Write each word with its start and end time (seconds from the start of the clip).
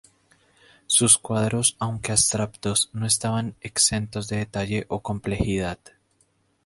Sus 0.87 1.19
cuadros 1.19 1.75
aunque 1.77 2.11
abstractos 2.11 2.89
no 2.93 3.05
estaban 3.05 3.53
exentos 3.61 4.27
de 4.27 4.37
detalle 4.37 4.85
o 4.87 5.03
complejidad. 5.03 5.77